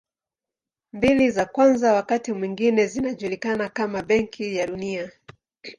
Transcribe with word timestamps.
Mbili 0.93 1.31
za 1.31 1.45
kwanza 1.45 1.93
wakati 1.93 2.33
mwingine 2.33 2.87
zinajulikana 2.87 3.69
kama 3.69 4.01
Benki 4.01 4.55
ya 4.55 4.67
Dunia. 4.67 5.11